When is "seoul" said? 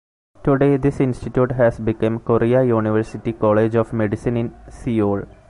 4.67-5.25